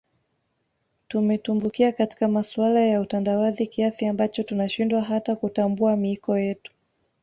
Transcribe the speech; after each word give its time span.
Tumetumbukia 1.07 1.91
katika 1.91 2.27
masuala 2.27 2.79
ya 2.81 3.01
utandawazi 3.01 3.67
kiasi 3.67 4.05
ambacho 4.07 4.43
tunashindwa 4.43 5.01
hata 5.01 5.35
kutambua 5.35 5.95
miiko 5.97 6.37
yetu 6.37 6.71